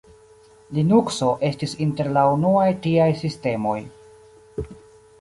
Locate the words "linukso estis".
0.77-1.77